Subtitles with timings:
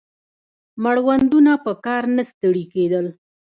[0.83, 3.05] مړوندونه په کار نه ستړي کېدل